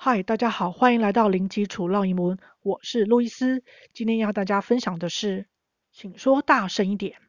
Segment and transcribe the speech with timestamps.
[0.00, 3.64] 嗨，大家好，欢迎来到零基础绕英文，我是路易斯。
[3.92, 5.46] 今天要和大家分享的是，
[5.90, 7.20] 请说大声一点。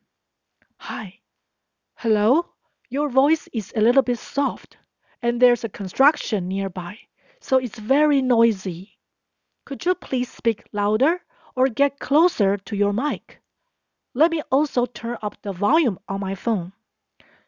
[0.77, 1.19] Hi,
[1.95, 2.45] hello,
[2.89, 4.77] your voice is a little bit soft,
[5.21, 6.97] and there's a construction nearby,
[7.39, 8.89] so it's very noisy.
[9.65, 11.21] Could you please speak louder
[11.55, 13.39] or get closer to your mic?
[14.13, 16.73] Let me also turn up the volume on my phone.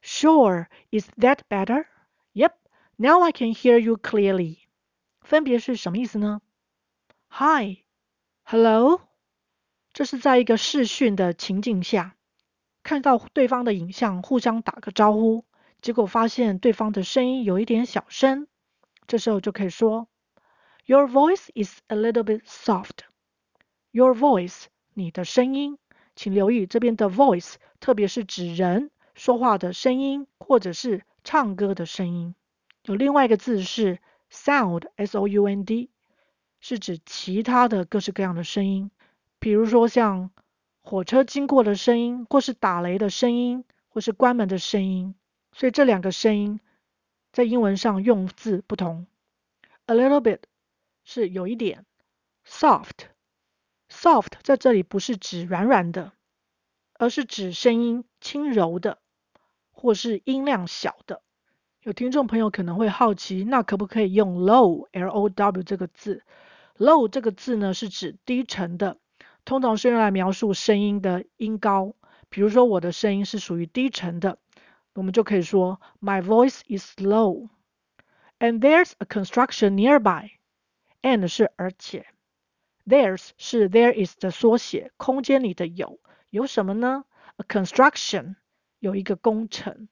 [0.02, 1.88] Sure, is that better?
[2.34, 2.58] Yep,
[2.98, 4.63] now I can hear you clearly.
[5.25, 6.43] 分别是什么意思呢
[7.31, 9.01] ？Hi，Hello，
[9.95, 12.15] 这是在一个视讯的情境下，
[12.83, 15.47] 看到对方的影像，互相打个招呼，
[15.81, 18.47] 结果发现对方的声音有一点小声，
[19.07, 20.09] 这时候就可以说
[20.85, 23.07] ，Your voice is a little bit soft.
[23.93, 25.79] Your voice，你的声音，
[26.15, 32.35] 请留意这边的 voice，特别是指人说话的声音，或者是唱歌的声音。
[32.83, 34.01] 有另外一个字是。
[34.35, 35.91] Sound, S-O-U-N-D，
[36.59, 38.91] 是指其他的各式各样的声音，
[39.39, 40.33] 比如说像
[40.83, 45.15] 火车经过的声音，或是打雷的声音，或是关门的声音。
[45.53, 46.59] 所以这两个声音
[47.33, 49.07] 在英文上用字不同。
[49.87, 50.41] A little bit
[51.05, 51.87] 是有一点
[52.45, 56.13] ，soft，soft 在这里不是指软软的，
[56.95, 58.99] 而是指声音轻柔的，
[59.71, 61.23] 或是音量小的。
[61.85, 66.25] 有听众朋友可能会好奇，那可不可以用 low，L-O-W 这个字
[66.79, 68.97] ？low 这个字呢是指低沉的，
[69.45, 71.95] 通常是用来描述声音的音高。
[72.31, 74.39] 比如说我的声音是属于低沉的，
[74.95, 77.51] 我们就可以说 My voice is low。
[78.39, 80.31] And there's a construction nearby。
[81.03, 82.07] And 是而且
[82.87, 85.99] ，there's 是 there is 的缩写，空间里的有，
[86.31, 87.05] 有什么呢
[87.37, 88.37] ？A construction
[88.79, 89.89] 有一个工程。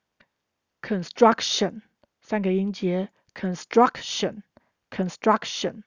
[0.82, 1.82] Construction
[2.20, 4.42] 三个音节，construction
[4.90, 5.84] construction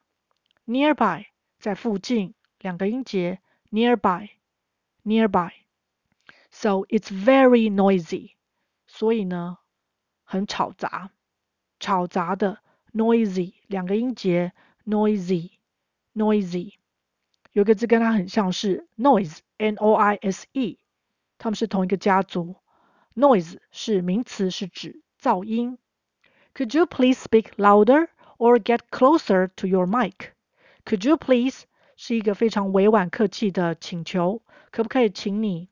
[0.65, 1.25] nearby
[1.59, 4.29] 在附近两个音节，nearby
[5.03, 5.51] nearby
[6.49, 8.31] so it's very noisy
[8.87, 9.57] 所以呢
[10.23, 11.09] 很吵杂，
[11.79, 12.59] 吵杂的
[12.93, 14.53] noisy 两个音节
[14.85, 15.51] ，noisy
[16.13, 16.75] noisy
[17.51, 20.79] 有个字跟它很像是 noise n o i s e
[21.37, 22.55] 它们是同一个家族。
[23.14, 25.78] Noise 是名词，是指噪音。
[26.54, 28.08] Could you please speak louder
[28.38, 30.32] or get closer to your mic?
[30.84, 31.62] Could you please
[31.96, 35.68] 是一个非常委婉客气的请求，可不可以请你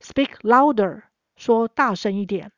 [0.00, 1.02] speak louder
[1.36, 2.52] 说大声一点？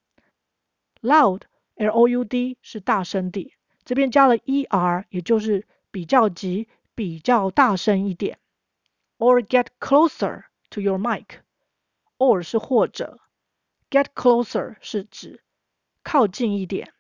[1.00, 1.42] Loud
[1.76, 3.52] L-O-U-D 是大声的，
[3.84, 8.38] 这边加了 er，也就是比较级，比较大声一点。
[9.18, 13.20] Or get closer to your mic。Or 是或者。
[13.93, 15.43] Get closer 是指
[16.01, 16.93] 靠近一点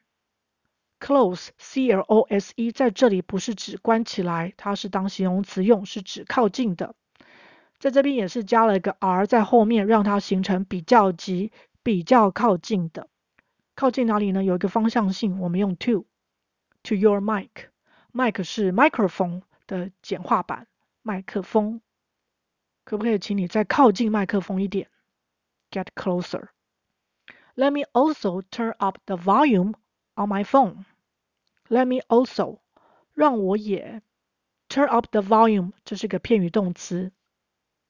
[0.99, 6.93] ，close C-L-O-S-E 在这里不是指关起来，它是当形容词用，是指靠近的。
[7.79, 11.51] 在这边也是加了一个 R 在后面，让它形成比较级，
[11.81, 13.09] 比较靠近的。
[13.73, 14.43] 靠近哪里呢？
[14.43, 16.05] 有一个方向性，我们用 to。
[16.83, 20.67] To your mic，mic 是 microphone 的简化版，
[21.01, 21.81] 麦克风。
[22.83, 24.91] 可不可以请你再靠近麦克风一点
[25.71, 26.49] ？Get closer。
[27.55, 29.75] Let me also turn up the volume
[30.15, 30.85] on my phone.
[31.69, 32.59] Let me also
[33.13, 34.01] 让我也
[34.69, 37.11] turn up the volume 这是个片语动词，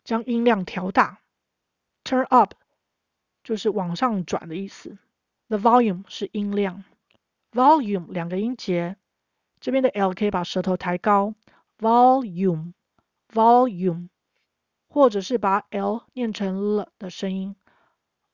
[0.04, 1.22] 将音量调大。
[2.04, 2.56] Turn up
[3.44, 4.98] 就是往上转的意思。
[5.48, 6.84] The volume 是音量。
[7.52, 8.98] Volume 两个音节，
[9.60, 11.36] 这边的 l 可以把舌头抬高。
[11.78, 12.74] Volume
[13.30, 14.10] volume
[14.90, 17.56] 或者是把 l 念成了的声音。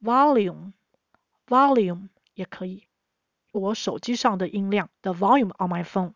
[0.02, 0.74] Volume
[1.50, 2.88] Volume 也可以，
[3.52, 6.14] 我手机上的音量，the volume on my phone。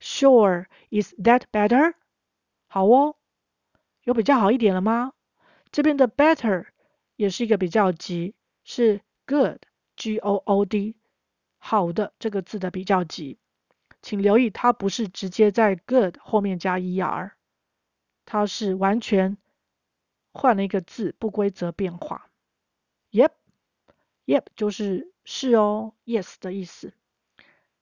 [0.00, 1.92] Sure, is that better?
[2.66, 3.16] 好哦，
[4.02, 5.12] 有比较好一点了吗？
[5.70, 6.68] 这边的 better
[7.16, 8.34] 也是一个比较级，
[8.64, 9.58] 是 good,
[9.96, 10.96] G-O-O-D，
[11.58, 13.38] 好的这个字的比较级。
[14.00, 17.32] 请留意，它不是直接在 good 后面加 er，
[18.24, 19.36] 它是完全
[20.32, 22.30] 换了一个字，不规则变化。
[23.10, 23.32] Yep。
[24.26, 26.94] Yep，就是是哦，yes 的意思。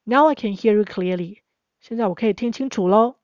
[0.03, 1.39] Now I can hear you clearly。
[1.79, 3.15] 现在我可以听清楚喽。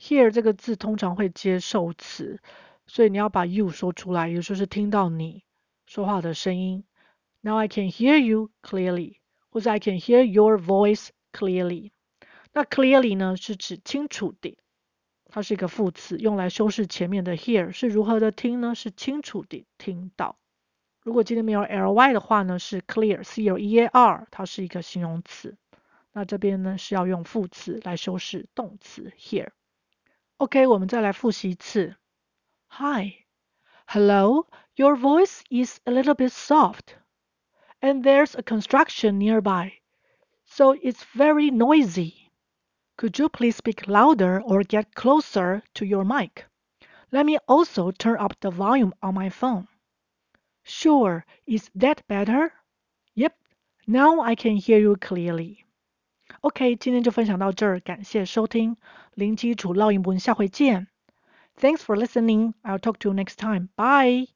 [0.00, 2.40] Hear 这个字通常会接受词，
[2.86, 5.44] 所以你要把 you 说出来，也就是听到你
[5.86, 6.84] 说话的声音。
[7.40, 9.18] Now I can hear you clearly，
[9.50, 11.92] 或者 I can hear your voice clearly。
[12.52, 14.58] 那 clearly 呢，是指清楚地，
[15.26, 17.70] 它是一个副词，用来修饰前面的 hear。
[17.70, 18.74] 是如何的听呢？
[18.74, 20.36] 是清楚地听到。
[21.03, 25.57] 如果今天没有 ly 的话呢，是 clear，c-l-e-a-r，它是一个形容词。
[26.11, 31.95] 那这边呢是要用副词来修饰动词 here。OK，我们再来复习一次。
[32.67, 36.95] Hi，Hello。Your voice is a little bit soft,
[37.81, 39.73] and there's a construction nearby,
[40.45, 42.29] so it's very noisy.
[42.95, 46.45] Could you please speak louder or get closer to your mic?
[47.11, 49.67] Let me also turn up the volume on my phone.
[50.63, 52.51] Sure, is that better?
[53.15, 53.33] Yep,
[53.87, 55.65] now I can hear you clearly.
[56.41, 58.77] OK，今天就分享到这儿，感谢收听
[59.15, 60.87] 零基础烙英文，下回见。
[61.59, 62.53] Thanks for listening.
[62.63, 63.69] I'll talk to you next time.
[63.75, 64.29] Bye.